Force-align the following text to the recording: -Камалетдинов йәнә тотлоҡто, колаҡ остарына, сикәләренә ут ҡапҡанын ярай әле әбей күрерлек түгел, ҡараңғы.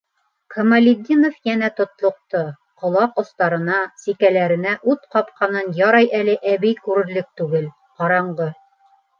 -Камалетдинов 0.53 1.35
йәнә 1.49 1.67
тотлоҡто, 1.79 2.41
колаҡ 2.83 3.21
остарына, 3.23 3.77
сикәләренә 4.05 4.73
ут 4.95 5.07
ҡапҡанын 5.17 5.71
ярай 5.81 6.11
әле 6.23 6.37
әбей 6.57 6.77
күрерлек 6.89 7.29
түгел, 7.43 7.73
ҡараңғы. 8.03 8.51